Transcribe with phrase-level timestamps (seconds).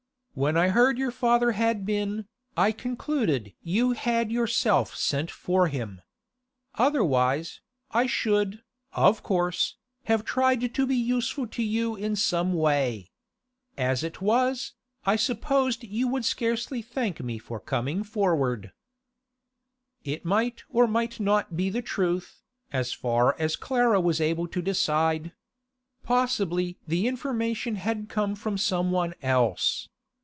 [0.33, 6.01] When I heard your father had been, I concluded you had yourself sent for him.
[6.75, 7.59] Otherwise,
[7.91, 9.75] I should, of course,
[10.05, 13.11] have tried to be useful to you in some way.
[13.77, 14.71] As it was,
[15.05, 18.71] I supposed you would scarcely thank me for coming forward.'
[20.05, 22.41] It might or might not be the truth,
[22.71, 25.33] as far as Clara was able to decide.
[26.03, 29.89] Possibly the information had come from some one else.